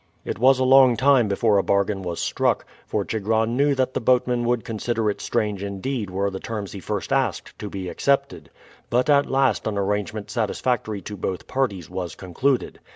[0.25, 4.01] It was a long time before a bargain was struck, for Chigron knew that the
[4.01, 8.49] boatman would consider it strange indeed were the terms he first asked to be accepted.
[8.89, 12.79] But at last an arrangement satisfactory to both parties was concluded.